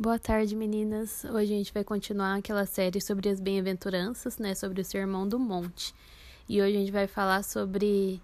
Boa 0.00 0.16
tarde, 0.16 0.54
meninas. 0.54 1.24
Hoje 1.24 1.52
a 1.52 1.56
gente 1.56 1.74
vai 1.74 1.82
continuar 1.82 2.36
aquela 2.36 2.64
série 2.64 3.00
sobre 3.00 3.28
as 3.28 3.40
bem-aventuranças, 3.40 4.38
né, 4.38 4.54
sobre 4.54 4.80
o 4.80 4.84
Sermão 4.84 5.26
do 5.26 5.40
Monte. 5.40 5.92
E 6.48 6.62
hoje 6.62 6.76
a 6.76 6.78
gente 6.78 6.92
vai 6.92 7.08
falar 7.08 7.42
sobre 7.42 8.22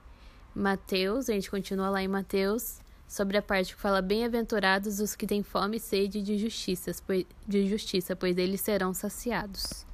Mateus, 0.54 1.28
a 1.28 1.32
gente 1.32 1.50
continua 1.50 1.90
lá 1.90 2.00
em 2.00 2.06
Mateus, 2.06 2.78
sobre 3.08 3.36
a 3.36 3.42
parte 3.42 3.74
que 3.74 3.80
fala 3.80 4.00
bem-aventurados 4.00 5.00
os 5.00 5.16
que 5.16 5.26
têm 5.26 5.42
fome 5.42 5.78
e 5.78 5.80
sede 5.80 6.22
de 6.22 6.38
justiça, 6.38 6.92
pois, 7.04 7.26
de 7.44 7.68
justiça, 7.68 8.14
pois 8.14 8.38
eles 8.38 8.60
serão 8.60 8.94
saciados. 8.94 9.84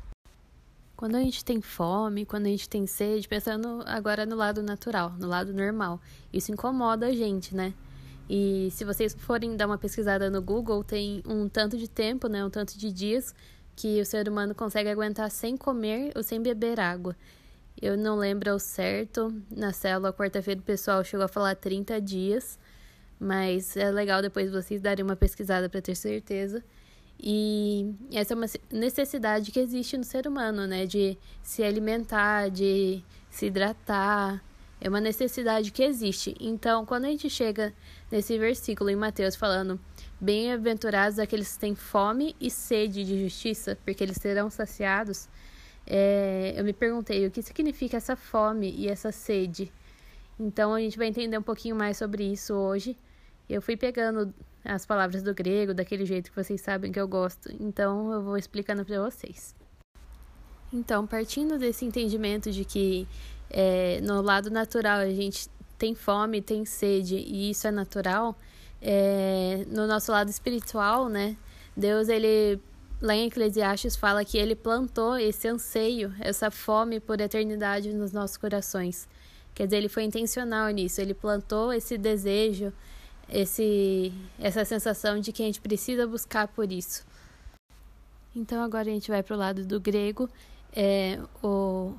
Quando 0.95 1.15
a 1.15 1.21
gente 1.21 1.43
tem 1.43 1.63
fome, 1.63 2.27
quando 2.27 2.45
a 2.45 2.51
gente 2.51 2.69
tem 2.69 2.87
sede, 2.87 3.27
pensando 3.27 3.83
agora 3.87 4.27
no 4.27 4.37
lado 4.37 4.63
natural, 4.63 5.15
no 5.19 5.27
lado 5.27 5.55
normal, 5.55 5.99
isso 6.31 6.53
incomoda 6.53 7.07
a 7.07 7.15
gente, 7.15 7.57
né? 7.57 7.73
E 8.33 8.71
se 8.71 8.85
vocês 8.85 9.13
forem 9.13 9.57
dar 9.57 9.67
uma 9.67 9.77
pesquisada 9.77 10.31
no 10.31 10.41
Google, 10.41 10.85
tem 10.85 11.21
um 11.27 11.49
tanto 11.49 11.77
de 11.77 11.91
tempo, 11.91 12.29
né, 12.29 12.45
um 12.45 12.49
tanto 12.49 12.79
de 12.79 12.93
dias 12.93 13.35
que 13.75 14.01
o 14.01 14.07
ser 14.07 14.29
humano 14.29 14.55
consegue 14.55 14.89
aguentar 14.89 15.29
sem 15.33 15.57
comer 15.57 16.13
ou 16.15 16.23
sem 16.23 16.41
beber 16.41 16.79
água. 16.79 17.17
Eu 17.83 17.99
não 17.99 18.15
lembro 18.15 18.53
ao 18.53 18.59
certo, 18.61 19.35
na 19.51 19.73
célula 19.73 20.13
quarta-feira 20.13 20.61
o 20.61 20.63
pessoal 20.63 21.03
chegou 21.03 21.25
a 21.25 21.29
falar 21.29 21.57
30 21.57 22.01
dias, 22.01 22.57
mas 23.19 23.77
é 23.77 23.91
legal 23.91 24.23
depois 24.23 24.49
vocês 24.49 24.81
darem 24.81 25.05
uma 25.05 25.17
pesquisada 25.17 25.69
para 25.69 25.83
ter 25.83 25.97
certeza. 25.97 26.63
E 27.19 27.93
essa 28.13 28.35
é 28.35 28.37
uma 28.37 28.47
necessidade 28.71 29.51
que 29.51 29.59
existe 29.59 29.99
no 29.99 30.05
ser 30.05 30.29
humano, 30.29 30.69
né? 30.69 30.87
De 30.87 31.19
se 31.43 31.65
alimentar, 31.65 32.49
de 32.49 33.03
se 33.29 33.47
hidratar. 33.47 34.41
É 34.81 34.89
uma 34.89 35.01
necessidade 35.01 35.71
que 35.71 35.83
existe. 35.83 36.35
Então, 36.41 36.87
quando 36.87 37.05
a 37.05 37.09
gente 37.09 37.29
chega 37.29 37.73
nesse 38.11 38.39
versículo 38.39 38.89
em 38.89 38.97
Mateus 38.97 39.37
falando: 39.37 39.79
Bem-aventurados 40.19 41.19
aqueles 41.19 41.53
que 41.53 41.59
têm 41.59 41.75
fome 41.75 42.35
e 42.41 42.51
sede 42.51 43.05
de 43.05 43.23
justiça, 43.23 43.77
porque 43.85 44.03
eles 44.03 44.17
serão 44.17 44.49
saciados. 44.49 45.29
É, 45.87 46.55
eu 46.57 46.65
me 46.65 46.73
perguntei 46.73 47.27
o 47.27 47.31
que 47.31 47.43
significa 47.43 47.99
essa 47.99 48.17
fome 48.17 48.75
e 48.77 48.89
essa 48.89 49.13
sede. 49.13 49.71
Então, 50.39 50.73
a 50.73 50.81
gente 50.81 50.97
vai 50.97 51.09
entender 51.09 51.37
um 51.37 51.43
pouquinho 51.43 51.77
mais 51.77 51.99
sobre 51.99 52.25
isso 52.25 52.55
hoje. 52.55 52.97
Eu 53.49 53.61
fui 53.61 53.77
pegando 53.77 54.33
as 54.65 54.87
palavras 54.87 55.23
do 55.23 55.35
grego 55.35 55.75
daquele 55.75 56.07
jeito 56.07 56.31
que 56.31 56.37
vocês 56.37 56.61
sabem 56.61 56.93
que 56.93 57.01
eu 57.01 57.09
gosto, 57.09 57.51
então 57.59 58.13
eu 58.13 58.23
vou 58.23 58.37
explicando 58.37 58.85
para 58.85 59.03
vocês. 59.03 59.55
Então, 60.73 61.07
partindo 61.07 61.59
desse 61.59 61.85
entendimento 61.85 62.51
de 62.53 62.65
que 62.65 63.09
é, 63.51 64.01
no 64.03 64.23
lado 64.23 64.51
natural 64.51 65.01
a 65.01 65.11
gente 65.11 65.49
tem 65.77 65.95
fome, 65.95 66.41
tem 66.41 66.65
sede 66.65 67.17
e 67.17 67.51
isso 67.51 67.67
é 67.67 67.71
natural, 67.71 68.37
é, 68.81 69.65
no 69.69 69.87
nosso 69.87 70.13
lado 70.13 70.29
espiritual, 70.29 71.09
né? 71.09 71.37
Deus, 71.77 72.09
ele 72.09 72.61
lá 73.01 73.15
em 73.15 73.27
Eclesiastes 73.27 73.97
fala 73.97 74.25
que 74.25 74.37
ele 74.37 74.55
plantou 74.55 75.17
esse 75.17 75.49
anseio, 75.49 76.13
essa 76.21 76.51
fome 76.51 77.01
por 77.01 77.21
eternidade 77.21 77.93
nos 77.93 78.13
nossos 78.13 78.37
corações. 78.37 79.09
Quer 79.55 79.67
dizer, 79.67 79.79
ele 79.79 79.89
foi 79.89 80.05
intencional 80.05 80.69
nisso, 80.69 81.01
ele 81.01 81.15
plantou 81.15 81.73
esse 81.73 81.97
desejo, 81.97 82.73
esse, 83.29 84.13
essa 84.39 84.65
sensação 84.65 85.19
de 85.19 85.33
que 85.33 85.43
a 85.43 85.47
gente 85.47 85.61
precisa 85.61 86.07
buscar 86.07 86.49
por 86.49 86.71
isso. 86.71 87.05
Então 88.35 88.63
agora 88.63 88.89
a 88.89 88.93
gente 88.93 89.11
vai 89.11 89.23
para 89.23 89.35
o 89.35 89.39
lado 89.39 89.65
do 89.65 89.81
grego, 89.81 90.29
é, 90.73 91.19
o 91.43 91.95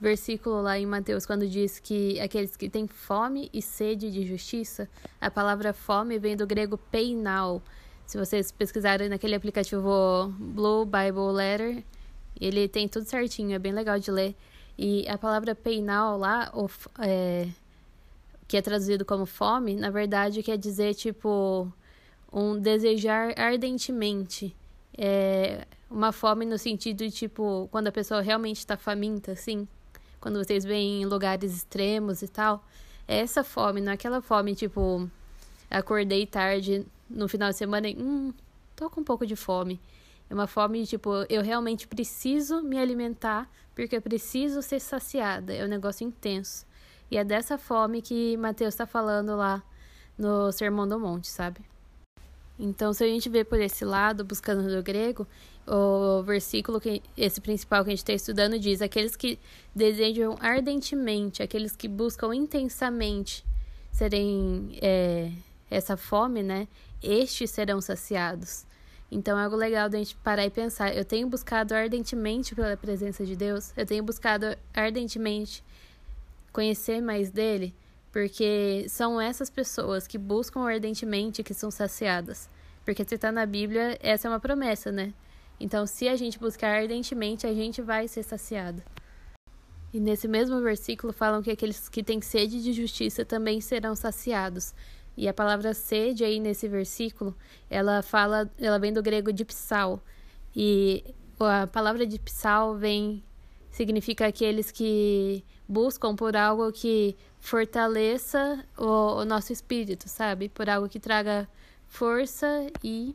versículo 0.00 0.60
lá 0.62 0.78
em 0.78 0.86
Mateus 0.86 1.24
quando 1.24 1.48
diz 1.48 1.78
que 1.78 2.20
aqueles 2.20 2.56
que 2.56 2.68
têm 2.68 2.86
fome 2.86 3.50
e 3.52 3.62
sede 3.62 4.10
de 4.10 4.26
justiça, 4.26 4.88
a 5.20 5.30
palavra 5.30 5.72
fome 5.72 6.18
vem 6.18 6.36
do 6.36 6.46
grego 6.46 6.76
peinal. 6.76 7.62
Se 8.06 8.18
vocês 8.18 8.52
pesquisarem 8.52 9.08
naquele 9.08 9.34
aplicativo 9.34 10.32
Blue 10.38 10.84
Bible 10.84 11.32
Letter, 11.32 11.84
ele 12.40 12.68
tem 12.68 12.88
tudo 12.88 13.04
certinho, 13.06 13.54
é 13.54 13.58
bem 13.58 13.72
legal 13.72 13.98
de 13.98 14.10
ler. 14.10 14.34
E 14.78 15.08
a 15.08 15.16
palavra 15.16 15.54
peinal 15.54 16.18
lá, 16.18 16.50
ou, 16.52 16.70
é, 17.00 17.48
que 18.46 18.56
é 18.56 18.62
traduzido 18.62 19.04
como 19.04 19.24
fome, 19.26 19.74
na 19.74 19.90
verdade 19.90 20.42
quer 20.42 20.58
dizer 20.58 20.94
tipo 20.94 21.72
um 22.32 22.58
desejar 22.58 23.32
ardentemente. 23.38 24.54
É 24.96 25.66
uma 25.90 26.12
fome 26.12 26.44
no 26.44 26.58
sentido 26.58 26.98
de 26.98 27.10
tipo 27.10 27.68
quando 27.70 27.88
a 27.88 27.92
pessoa 27.92 28.20
realmente 28.20 28.58
está 28.58 28.76
faminta, 28.76 29.32
assim. 29.32 29.66
Quando 30.26 30.44
vocês 30.44 30.64
veem 30.64 31.02
em 31.02 31.06
lugares 31.06 31.54
extremos 31.54 32.20
e 32.20 32.26
tal. 32.26 32.64
É 33.06 33.18
essa 33.18 33.44
fome, 33.44 33.80
não 33.80 33.92
é 33.92 33.94
aquela 33.94 34.20
fome 34.20 34.56
tipo 34.56 35.08
acordei 35.70 36.26
tarde 36.26 36.84
no 37.08 37.28
final 37.28 37.50
de 37.50 37.56
semana 37.56 37.88
e 37.88 37.96
hum, 37.96 38.34
tô 38.74 38.90
com 38.90 39.02
um 39.02 39.04
pouco 39.04 39.24
de 39.24 39.36
fome. 39.36 39.80
É 40.28 40.34
uma 40.34 40.48
fome 40.48 40.84
tipo, 40.84 41.10
eu 41.28 41.42
realmente 41.42 41.86
preciso 41.86 42.60
me 42.60 42.76
alimentar 42.76 43.48
porque 43.72 43.98
eu 43.98 44.02
preciso 44.02 44.62
ser 44.62 44.80
saciada. 44.80 45.54
É 45.54 45.64
um 45.64 45.68
negócio 45.68 46.04
intenso. 46.04 46.66
E 47.08 47.16
é 47.16 47.22
dessa 47.22 47.56
fome 47.56 48.02
que 48.02 48.36
Mateus 48.36 48.74
está 48.74 48.84
falando 48.84 49.36
lá 49.36 49.62
no 50.18 50.50
Sermão 50.50 50.88
do 50.88 50.98
Monte, 50.98 51.28
sabe? 51.28 51.60
Então, 52.58 52.92
se 52.92 53.04
a 53.04 53.06
gente 53.06 53.28
vê 53.28 53.44
por 53.44 53.60
esse 53.60 53.84
lado, 53.84 54.24
buscando 54.24 54.62
no 54.62 54.82
grego, 54.82 55.26
o 55.66 56.22
versículo, 56.22 56.80
que 56.80 57.02
esse 57.16 57.40
principal 57.40 57.84
que 57.84 57.90
a 57.90 57.92
gente 57.92 57.98
está 57.98 58.12
estudando, 58.12 58.58
diz: 58.58 58.80
aqueles 58.80 59.16
que 59.16 59.38
desejam 59.74 60.36
ardentemente, 60.40 61.42
aqueles 61.42 61.74
que 61.74 61.88
buscam 61.88 62.34
intensamente 62.34 63.44
serem 63.92 64.78
é, 64.80 65.30
essa 65.70 65.96
fome, 65.96 66.42
né? 66.42 66.68
Estes 67.02 67.50
serão 67.50 67.80
saciados. 67.80 68.64
Então 69.10 69.38
é 69.38 69.44
algo 69.44 69.56
legal 69.56 69.88
da 69.88 69.98
gente 69.98 70.16
parar 70.16 70.44
e 70.44 70.50
pensar. 70.50 70.94
Eu 70.94 71.04
tenho 71.04 71.28
buscado 71.28 71.74
ardentemente 71.74 72.54
pela 72.54 72.76
presença 72.76 73.24
de 73.24 73.36
Deus, 73.36 73.72
eu 73.76 73.86
tenho 73.86 74.02
buscado 74.02 74.56
ardentemente 74.74 75.62
conhecer 76.52 77.00
mais 77.00 77.30
dele, 77.30 77.74
porque 78.16 78.86
são 78.88 79.20
essas 79.20 79.50
pessoas 79.50 80.06
que 80.06 80.16
buscam 80.16 80.62
ardentemente 80.62 81.42
que 81.42 81.52
são 81.52 81.70
saciadas. 81.70 82.48
Porque 82.82 83.04
se 83.04 83.14
está 83.14 83.30
na 83.30 83.44
Bíblia, 83.44 83.98
essa 84.00 84.26
é 84.26 84.30
uma 84.30 84.40
promessa, 84.40 84.90
né? 84.90 85.12
Então, 85.60 85.86
se 85.86 86.08
a 86.08 86.16
gente 86.16 86.38
buscar 86.38 86.80
ardentemente, 86.80 87.46
a 87.46 87.52
gente 87.52 87.82
vai 87.82 88.08
ser 88.08 88.22
saciado. 88.22 88.82
E 89.92 90.00
nesse 90.00 90.26
mesmo 90.26 90.62
versículo 90.62 91.12
falam 91.12 91.42
que 91.42 91.50
aqueles 91.50 91.90
que 91.90 92.02
têm 92.02 92.22
sede 92.22 92.62
de 92.62 92.72
justiça 92.72 93.22
também 93.22 93.60
serão 93.60 93.94
saciados. 93.94 94.72
E 95.14 95.28
a 95.28 95.34
palavra 95.34 95.74
sede 95.74 96.24
aí 96.24 96.40
nesse 96.40 96.66
versículo, 96.68 97.36
ela 97.68 98.00
fala, 98.00 98.50
ela 98.58 98.78
vem 98.78 98.94
do 98.94 99.02
grego 99.02 99.30
dipsal. 99.30 100.02
E 100.56 101.04
a 101.38 101.66
palavra 101.66 102.06
dipsal 102.06 102.76
vem 102.76 103.22
significa 103.76 104.26
aqueles 104.26 104.70
que 104.70 105.44
buscam 105.68 106.16
por 106.16 106.34
algo 106.34 106.72
que 106.72 107.14
fortaleça 107.38 108.64
o, 108.78 109.20
o 109.20 109.24
nosso 109.26 109.52
espírito, 109.52 110.08
sabe? 110.08 110.48
Por 110.48 110.70
algo 110.70 110.88
que 110.88 110.98
traga 110.98 111.46
força 111.86 112.68
e 112.82 113.14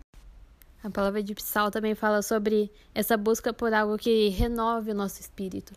a 0.83 0.89
palavra 0.91 1.23
de 1.23 1.33
Psal 1.33 1.72
também 1.72 1.95
fala 1.95 2.22
sobre 2.22 2.72
essa 2.94 3.17
busca 3.17 3.51
por 3.51 3.73
algo 3.73 3.97
que 3.97 4.29
renove 4.29 4.91
o 4.91 4.94
nosso 4.94 5.19
espírito. 5.19 5.73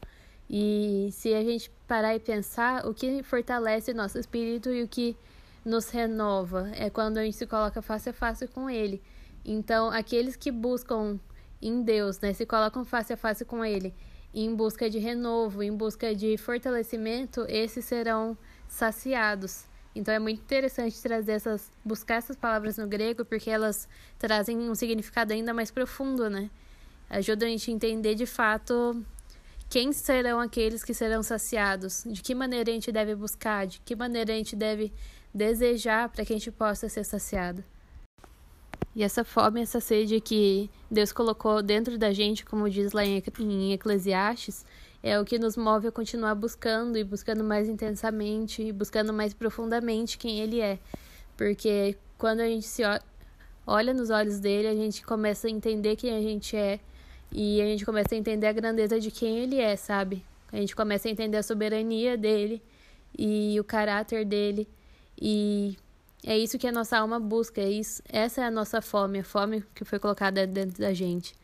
E 0.50 1.08
se 1.12 1.32
a 1.32 1.42
gente 1.42 1.70
parar 1.88 2.14
e 2.14 2.20
pensar, 2.20 2.86
o 2.86 2.92
que 2.92 3.22
fortalece 3.22 3.90
o 3.90 3.94
nosso 3.94 4.18
espírito 4.18 4.68
e 4.68 4.82
o 4.82 4.88
que 4.88 5.16
nos 5.64 5.88
renova 5.88 6.70
é 6.74 6.90
quando 6.90 7.16
a 7.16 7.24
gente 7.24 7.38
se 7.38 7.46
coloca 7.46 7.80
face 7.80 8.10
a 8.10 8.12
face 8.12 8.46
com 8.46 8.68
Ele. 8.68 9.02
Então, 9.46 9.88
aqueles 9.88 10.36
que 10.36 10.50
buscam 10.50 11.18
em 11.60 11.82
Deus, 11.82 12.20
né, 12.20 12.34
se 12.34 12.44
colocam 12.44 12.84
face 12.84 13.14
a 13.14 13.16
face 13.16 13.46
com 13.46 13.64
Ele, 13.64 13.94
em 14.34 14.54
busca 14.54 14.90
de 14.90 14.98
renovo, 14.98 15.62
em 15.62 15.74
busca 15.74 16.14
de 16.14 16.36
fortalecimento, 16.36 17.46
esses 17.48 17.84
serão 17.84 18.36
saciados. 18.66 19.64
Então 19.94 20.12
é 20.12 20.18
muito 20.18 20.40
interessante 20.40 21.00
trazer 21.00 21.32
essas, 21.32 21.70
buscar 21.84 22.16
essas 22.16 22.36
palavras 22.36 22.76
no 22.76 22.86
grego, 22.88 23.24
porque 23.24 23.48
elas 23.48 23.88
trazem 24.18 24.58
um 24.58 24.74
significado 24.74 25.32
ainda 25.32 25.54
mais 25.54 25.70
profundo, 25.70 26.28
né? 26.28 26.50
Ajudam 27.08 27.46
a 27.46 27.50
gente 27.50 27.70
a 27.70 27.74
entender 27.74 28.16
de 28.16 28.26
fato 28.26 29.04
quem 29.70 29.92
serão 29.92 30.40
aqueles 30.40 30.82
que 30.82 30.92
serão 30.92 31.22
saciados, 31.22 32.02
de 32.04 32.20
que 32.20 32.34
maneira 32.34 32.70
a 32.70 32.74
gente 32.74 32.90
deve 32.90 33.14
buscar, 33.14 33.66
de 33.66 33.80
que 33.80 33.94
maneira 33.94 34.32
a 34.32 34.36
gente 34.36 34.56
deve 34.56 34.92
desejar 35.32 36.08
para 36.08 36.24
que 36.24 36.32
a 36.32 36.36
gente 36.36 36.50
possa 36.50 36.88
ser 36.88 37.04
saciado. 37.04 37.62
E 38.94 39.02
essa 39.02 39.24
fome, 39.24 39.60
essa 39.60 39.80
sede 39.80 40.20
que 40.20 40.70
Deus 40.90 41.12
colocou 41.12 41.62
dentro 41.62 41.98
da 41.98 42.12
gente, 42.12 42.44
como 42.44 42.70
diz 42.70 42.92
lá 42.92 43.04
em 43.04 43.72
Eclesiastes, 43.72 44.64
é 45.02 45.18
o 45.18 45.24
que 45.24 45.38
nos 45.38 45.56
move 45.56 45.88
a 45.88 45.92
continuar 45.92 46.34
buscando 46.34 46.96
e 46.96 47.02
buscando 47.02 47.42
mais 47.42 47.68
intensamente 47.68 48.62
e 48.62 48.72
buscando 48.72 49.12
mais 49.12 49.34
profundamente 49.34 50.16
quem 50.16 50.38
Ele 50.38 50.60
é. 50.60 50.78
Porque 51.36 51.96
quando 52.16 52.40
a 52.40 52.46
gente 52.46 52.66
se 52.66 52.82
olha 53.66 53.92
nos 53.92 54.10
olhos 54.10 54.38
dele, 54.38 54.68
a 54.68 54.74
gente 54.74 55.04
começa 55.04 55.48
a 55.48 55.50
entender 55.50 55.96
quem 55.96 56.16
a 56.16 56.20
gente 56.20 56.56
é 56.56 56.78
e 57.32 57.60
a 57.60 57.64
gente 57.64 57.84
começa 57.84 58.14
a 58.14 58.18
entender 58.18 58.46
a 58.46 58.52
grandeza 58.52 59.00
de 59.00 59.10
quem 59.10 59.38
Ele 59.38 59.58
é, 59.58 59.74
sabe? 59.74 60.24
A 60.52 60.56
gente 60.56 60.76
começa 60.76 61.08
a 61.08 61.10
entender 61.10 61.36
a 61.36 61.42
soberania 61.42 62.16
dele 62.16 62.62
e 63.18 63.58
o 63.58 63.64
caráter 63.64 64.24
dele 64.24 64.68
e 65.20 65.76
É 66.26 66.38
isso 66.38 66.58
que 66.58 66.66
a 66.66 66.72
nossa 66.72 66.96
alma 66.96 67.20
busca, 67.20 67.60
é 67.60 67.70
isso, 67.70 68.02
essa 68.08 68.40
é 68.40 68.44
a 68.44 68.50
nossa 68.50 68.80
fome, 68.80 69.18
a 69.18 69.24
fome 69.24 69.62
que 69.74 69.84
foi 69.84 69.98
colocada 69.98 70.46
dentro 70.46 70.80
da 70.80 70.94
gente. 70.94 71.34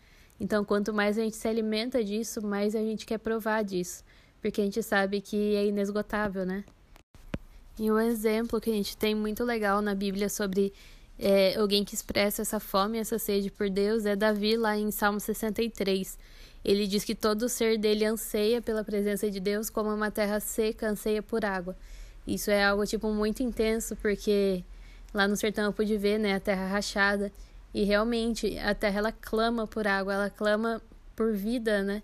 Então, 0.41 0.65
quanto 0.65 0.94
mais 0.94 1.19
a 1.19 1.23
gente 1.23 1.37
se 1.37 1.47
alimenta 1.47 2.03
disso, 2.03 2.41
mais 2.41 2.75
a 2.75 2.81
gente 2.81 3.05
quer 3.05 3.19
provar 3.19 3.62
disso, 3.62 4.03
porque 4.41 4.59
a 4.59 4.65
gente 4.65 4.82
sabe 4.82 5.21
que 5.21 5.55
é 5.55 5.67
inesgotável, 5.67 6.47
né? 6.47 6.65
E 7.79 7.91
um 7.91 8.00
exemplo 8.00 8.59
que 8.59 8.71
a 8.71 8.73
gente 8.73 8.97
tem 8.97 9.15
muito 9.15 9.44
legal 9.44 9.82
na 9.82 9.94
Bíblia 9.94 10.31
sobre 10.31 10.73
é, 11.19 11.56
alguém 11.56 11.85
que 11.85 11.94
expressa 11.94 12.41
essa 12.41 12.59
fome, 12.59 12.97
essa 12.97 13.19
sede 13.19 13.50
por 13.50 13.69
Deus, 13.69 14.06
é 14.06 14.17
Davi 14.17 14.56
lá 14.56 14.79
em 14.79 14.91
Salmo 14.91 15.21
63. 15.21 16.19
Ele 16.65 16.87
diz 16.87 17.05
que 17.05 17.15
todo 17.15 17.50
ser 17.50 17.79
dele 17.79 18.06
anseia 18.06 18.62
pela 18.62 18.82
presença 18.82 19.31
de 19.31 19.41
Deus 19.41 19.69
como 19.69 19.93
uma 19.93 20.11
terra 20.11 20.41
seca 20.41 20.88
anseia 20.88 21.23
por 21.23 21.44
água. 21.44 21.77
Isso 22.35 22.49
é 22.50 22.65
algo 22.65 22.87
tipo 22.87 23.12
muito 23.12 23.43
intenso, 23.43 23.97
porque 23.97 24.65
lá 25.12 25.27
no 25.27 25.37
sertão 25.37 25.65
eu 25.65 25.73
pude 25.73 25.97
ver, 25.97 26.17
né, 26.17 26.35
a 26.35 26.41
terra 26.41 26.69
rachada, 26.69 27.32
e 27.75 27.82
realmente 27.82 28.56
a 28.59 28.73
terra 28.73 28.99
ela 28.99 29.12
clama 29.12 29.67
por 29.67 29.87
água, 29.87 30.15
ela 30.15 30.31
clama 30.31 30.81
por 31.17 31.32
vida, 31.32 31.82
né? 31.82 32.03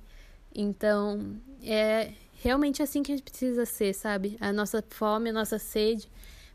Então, 0.53 1.37
é 1.63 2.13
realmente 2.43 2.83
assim 2.83 3.05
que 3.05 3.13
a 3.13 3.17
gente 3.17 3.25
precisa 3.25 3.65
ser, 3.65 3.95
sabe? 3.95 4.37
A 4.41 4.53
nossa 4.53 4.83
fome, 4.91 5.31
a 5.31 5.33
nossa 5.33 5.61
sede 5.61 6.09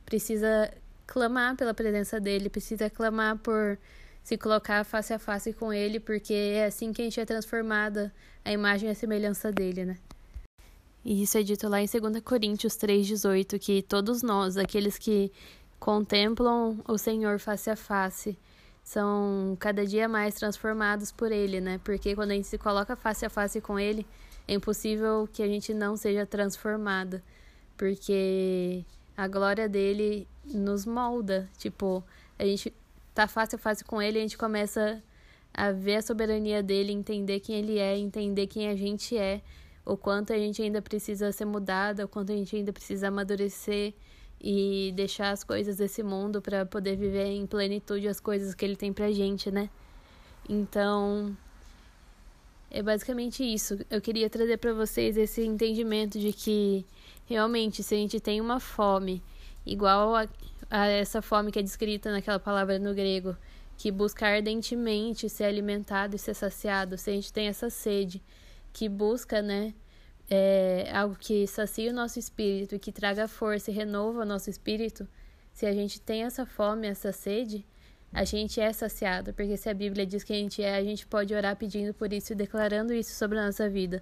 precisa 0.06 0.70
clamar 1.08 1.56
pela 1.56 1.74
presença 1.74 2.20
dele, 2.20 2.50
precisa 2.50 2.90
clamar 2.90 3.38
por 3.38 3.78
se 4.22 4.38
colocar 4.38 4.84
face 4.84 5.14
a 5.14 5.20
face 5.20 5.54
com 5.54 5.72
ele, 5.72 6.00
porque 6.00 6.34
é 6.34 6.66
assim 6.66 6.92
que 6.92 7.02
a 7.02 7.06
gente 7.06 7.20
é 7.22 7.26
transformada 7.26 8.14
a 8.44 8.52
imagem 8.52 8.90
e 8.90 8.92
a 8.92 8.96
semelhança 8.96 9.50
dele, 9.50 9.86
né? 9.86 9.98
E 11.03 11.24
isso 11.24 11.38
é 11.38 11.44
dito 11.44 11.68
lá 11.68 11.81
em 11.81 11.88
2 11.88 12.21
Coríntios 12.24 12.74
3,18, 12.75 13.57
que 13.59 13.81
todos 13.81 14.21
nós, 14.21 14.56
aqueles 14.56 14.98
que 14.98 15.31
contemplam 15.80 16.80
o 16.88 16.98
Senhor 16.98 17.39
face 17.39 17.69
a 17.69 17.75
face, 17.75 18.38
são 18.83 19.57
cada 19.59 19.86
dia 19.86 20.07
mais 20.07 20.36
transformados 20.36 21.12
por 21.12 21.31
Ele, 21.31 21.59
né? 21.59 21.80
Porque 21.83 22.13
quando 22.15 22.31
a 22.31 22.33
gente 22.36 22.48
se 22.48 22.57
coloca 22.57 22.95
face 22.95 23.25
a 23.25 23.30
face 23.30 23.59
com 23.59 23.80
Ele, 23.80 24.06
é 24.48 24.53
impossível 24.53 25.27
que 25.31 25.42
a 25.42 25.48
gente 25.48 25.74
não 25.74 25.98
seja 25.98 26.25
transformada, 26.25 27.24
porque 27.77 28.83
a 29.18 29.27
glória 29.27 29.68
dele 29.68 30.27
nos 30.45 30.86
molda. 30.86 31.50
Tipo, 31.57 32.03
a 32.38 32.44
gente 32.44 32.74
tá 33.13 33.27
face 33.27 33.56
a 33.56 33.59
face 33.59 33.83
com 33.83 34.01
Ele, 34.01 34.19
a 34.19 34.21
gente 34.21 34.38
começa 34.38 35.01
a 35.53 35.71
ver 35.71 35.95
a 35.95 36.01
soberania 36.01 36.62
dele, 36.62 36.92
entender 36.92 37.39
quem 37.39 37.56
Ele 37.56 37.80
é, 37.80 37.98
entender 37.98 38.45
quem 38.48 38.68
a 38.68 38.75
gente 38.75 39.18
é 39.18 39.42
o 39.86 39.98
quanto 39.98 40.33
a 40.33 40.38
gente 40.38 40.62
ainda 40.62 40.81
precisa 40.81 41.31
ser 41.31 41.45
mudada, 41.45 42.06
o 42.06 42.07
quanto 42.07 42.31
a 42.31 42.36
gente 42.36 42.56
ainda 42.56 42.72
precisa 42.72 43.07
amadurecer 43.07 43.94
e 44.39 44.92
deixar 44.95 45.31
as 45.31 45.44
coisas 45.44 45.78
desse 45.78 46.01
mundo 46.01 46.42
para 46.42 46.66
poder 46.66 46.95
viver 46.95 47.28
em 47.28 47.45
plenitude 47.45 48.07
as 48.07 48.19
coisas 48.19 48.56
que 48.56 48.66
ele 48.66 48.75
tem 48.75 48.92
pra 48.92 49.12
gente, 49.12 49.51
né? 49.51 49.69
Então, 50.50 51.36
é 52.69 52.81
basicamente 52.81 53.44
isso. 53.44 53.78
Eu 53.89 54.01
queria 54.01 54.30
trazer 54.30 54.57
para 54.57 54.74
vocês 54.74 55.18
esse 55.18 55.44
entendimento 55.44 56.19
de 56.19 56.34
que 56.34 56.86
realmente 57.25 57.84
se 57.84 57.94
a 57.94 57.98
gente 57.98 58.19
tem 58.19 58.42
uma 58.42 58.60
fome 58.60 59.22
igual 59.66 60.16
a, 60.16 60.27
a 60.69 60.88
essa 60.88 61.22
fome 61.22 61.51
que 61.51 61.60
é 61.60 61.62
descrita 61.62 62.12
naquela 62.12 62.39
palavra 62.39 62.80
no 62.80 62.94
grego, 62.94 63.36
que 63.77 63.92
busca 63.92 64.27
ardentemente 64.27 65.30
ser 65.30 65.44
alimentado 65.45 66.16
e 66.16 66.19
ser 66.19 66.34
saciado, 66.34 66.98
se 66.98 67.10
a 67.10 67.13
gente 67.13 67.31
tem 67.31 67.48
essa 67.48 67.69
sede 67.69 68.22
que 68.74 68.88
busca, 68.90 69.42
né, 69.42 69.74
é, 70.30 70.90
algo 70.94 71.16
que 71.20 71.46
sacia 71.46 71.92
o 71.92 71.94
nosso 71.94 72.18
espírito 72.18 72.76
e 72.76 72.80
que 72.80 72.92
traga 72.92 73.28
força 73.28 73.70
e 73.70 73.74
renova 73.74 74.22
o 74.22 74.26
nosso 74.26 74.50
espírito, 74.50 75.08
se 75.52 75.66
a 75.66 75.74
gente 75.74 76.00
tem 76.00 76.24
essa 76.24 76.46
fome, 76.46 76.88
essa 76.88 77.12
sede, 77.12 77.66
a 78.14 78.24
gente 78.24 78.60
é 78.60 78.72
saciado, 78.72 79.34
porque 79.34 79.58
se 79.58 79.70
a 79.70 79.74
Bíblia 79.74 80.06
diz 80.06 80.24
que 80.24 80.34
a 80.34 80.36
gente 80.38 80.64
é, 80.64 80.76
a 80.76 80.84
gente 80.84 81.06
pode 81.06 81.34
orar 81.34 81.56
pedindo 81.56 81.94
por 81.94 82.12
isso 82.14 82.32
e 82.32 82.36
declarando 82.36 82.94
isso 82.94 83.14
sobre 83.14 83.38
a 83.38 83.46
nossa 83.46 83.70
vida. 83.70 84.02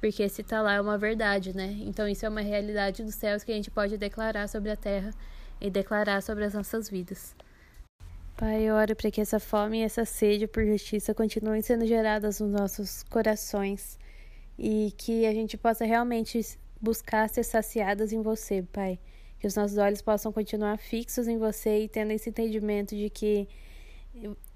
Porque 0.00 0.28
se 0.28 0.42
tá 0.42 0.60
lá 0.60 0.74
é 0.74 0.80
uma 0.80 0.98
verdade, 0.98 1.56
né? 1.56 1.74
Então 1.80 2.06
isso 2.06 2.24
é 2.24 2.28
uma 2.28 2.42
realidade 2.42 3.02
dos 3.02 3.14
céus 3.14 3.42
que 3.42 3.52
a 3.52 3.54
gente 3.54 3.70
pode 3.70 3.96
declarar 3.96 4.48
sobre 4.48 4.70
a 4.70 4.76
terra 4.76 5.10
e 5.60 5.70
declarar 5.70 6.22
sobre 6.22 6.44
as 6.44 6.54
nossas 6.54 6.88
vidas. 6.88 7.34
Pai, 8.36 8.62
eu 8.62 8.74
oro 8.74 8.94
para 8.94 9.10
que 9.10 9.20
essa 9.20 9.40
fome 9.40 9.78
e 9.78 9.82
essa 9.82 10.04
sede 10.04 10.46
por 10.46 10.64
justiça 10.64 11.14
continuem 11.14 11.62
sendo 11.62 11.86
geradas 11.86 12.40
nos 12.40 12.50
nossos 12.50 13.02
corações 13.04 13.98
e 14.58 14.92
que 14.96 15.26
a 15.26 15.32
gente 15.32 15.56
possa 15.56 15.84
realmente 15.84 16.40
buscar 16.80 17.28
ser 17.28 17.44
saciadas 17.44 18.12
em 18.12 18.22
você, 18.22 18.62
Pai. 18.72 18.98
Que 19.38 19.46
os 19.46 19.54
nossos 19.54 19.76
olhos 19.76 20.00
possam 20.00 20.32
continuar 20.32 20.78
fixos 20.78 21.28
em 21.28 21.38
você 21.38 21.84
e 21.84 21.88
tendo 21.88 22.10
esse 22.12 22.30
entendimento 22.30 22.96
de 22.96 23.10
que 23.10 23.48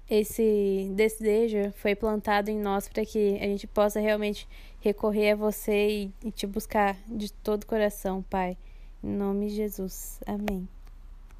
esse 0.09 0.91
desejo 0.93 1.71
foi 1.75 1.95
plantado 1.95 2.49
em 2.49 2.59
nós 2.59 2.87
para 2.87 3.05
que 3.05 3.37
a 3.39 3.45
gente 3.45 3.67
possa 3.67 3.99
realmente 3.99 4.47
recorrer 4.79 5.31
a 5.31 5.35
você 5.35 5.89
e, 5.89 6.13
e 6.25 6.31
te 6.31 6.45
buscar 6.45 6.97
de 7.07 7.31
todo 7.31 7.63
o 7.63 7.67
coração, 7.67 8.23
Pai. 8.23 8.57
Em 9.03 9.09
nome 9.09 9.47
de 9.47 9.55
Jesus. 9.55 10.19
Amém. 10.25 10.80